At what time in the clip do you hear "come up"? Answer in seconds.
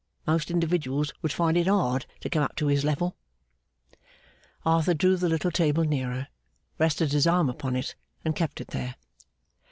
2.31-2.55